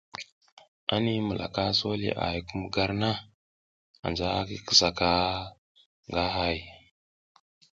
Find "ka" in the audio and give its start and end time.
4.99-5.11